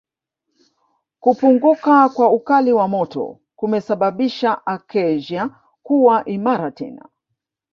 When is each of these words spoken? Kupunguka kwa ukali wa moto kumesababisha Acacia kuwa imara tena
Kupunguka 1.19 2.09
kwa 2.09 2.29
ukali 2.31 2.73
wa 2.73 2.87
moto 2.87 3.39
kumesababisha 3.55 4.65
Acacia 4.65 5.49
kuwa 5.83 6.25
imara 6.25 6.71
tena 6.71 7.09